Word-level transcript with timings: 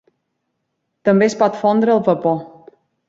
També 1.09 1.27
es 1.27 1.35
pot 1.43 1.59
fondre 1.65 1.93
al 1.97 2.03
vapor. 2.09 2.41